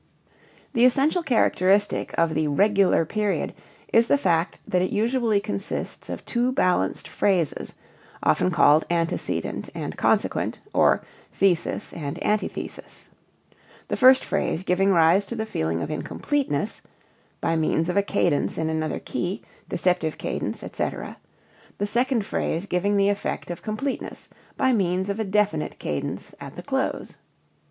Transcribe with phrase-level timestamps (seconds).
[0.73, 3.53] The essential characteristic of the regular period
[3.93, 7.75] is the fact that it usually consists of two balanced phrases
[8.23, 13.11] (often called antecedent and consequent or thesis and antithesis),
[13.89, 16.81] the first phrase giving rise to the feeling of incompleteness
[17.39, 21.15] (by means of a cadence in another key, deceptive cadence, etc.,)
[21.77, 26.55] the second phrase giving the effect of completeness by means of a definite cadence at
[26.55, 27.17] the close.